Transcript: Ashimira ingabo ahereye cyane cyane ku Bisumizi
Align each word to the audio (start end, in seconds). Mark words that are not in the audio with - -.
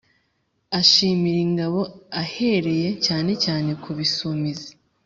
Ashimira 0.79 1.39
ingabo 1.47 1.79
ahereye 2.23 2.89
cyane 3.05 3.31
cyane 3.43 3.71
ku 3.81 3.89
Bisumizi 3.97 4.71